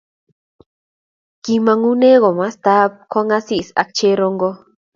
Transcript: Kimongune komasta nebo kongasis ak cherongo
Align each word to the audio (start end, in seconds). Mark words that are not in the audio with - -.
Kimongune 1.43 2.11
komasta 2.23 2.71
nebo 2.83 2.95
kongasis 3.11 3.67
ak 3.81 3.87
cherongo 3.97 4.49